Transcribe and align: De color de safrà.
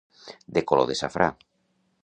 De 0.57 0.63
color 0.71 0.89
de 0.93 0.97
safrà. 1.03 1.31